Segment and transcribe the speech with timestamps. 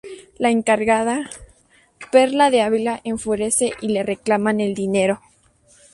[0.39, 1.29] La encargada,
[2.11, 5.21] Perla de Ávila, enfurece y le reclama el dinero.